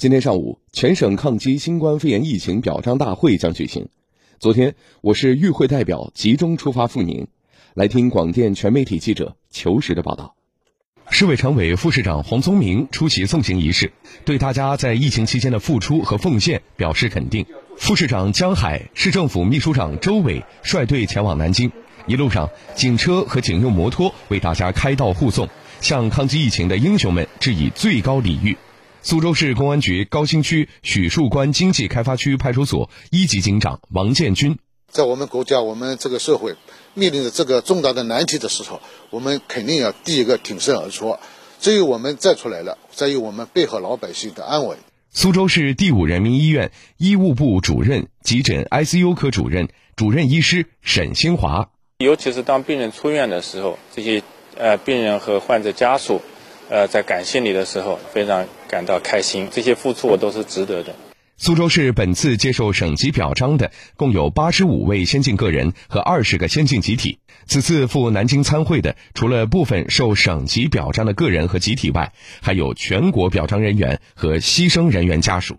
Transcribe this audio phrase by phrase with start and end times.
[0.00, 3.90] 今天上午，全省抗击新冠肺炎疫情表彰大会将举行。
[4.38, 7.26] 昨天，我市与会代表集中出发赴宁，
[7.74, 10.34] 来听广电全媒体记者求实的报道。
[11.10, 13.92] 市委常委、副市长黄宗明出席送行仪式，
[14.24, 17.44] 对大家在疫情期间的付出和奉献表示肯定。
[17.76, 21.70] 副市长江海、市政府秘书长周伟率队前往南京，
[22.06, 25.46] 一路上警车和警用摩托为大家开道护送，
[25.82, 28.56] 向抗击疫情的英雄们致以最高礼遇。
[29.02, 34.58] 苏州市公安局高新区许树关经济开发区派出所一级警长王建军，
[34.88, 36.54] 在我们国家、我们这个社会
[36.92, 41.16] 面临着这个重大的难题的时候，我们肯定要第一个挺身而出。
[41.60, 44.76] 只有我们站出来了，才有我们背后老百姓的安稳。
[45.10, 54.22] 苏州市第五人民医院医务部主任、急诊 ICU 科主任、主任医师沈新华，尤其是当病人出院的时候，这些
[54.58, 56.20] 呃病人和患者家属。
[56.70, 59.48] 呃，在感谢你的时候，非常感到开心。
[59.50, 60.94] 这些付出我都是值得的。
[61.36, 67.18] 苏州市本次接受省级表彰的共有八十五位先进个人和二十个先进集体。
[67.46, 75.56] 此次赴南京参会的，除了部分受省级表彰的个人和集体外，还有全国表彰人员和牺牲人员家属。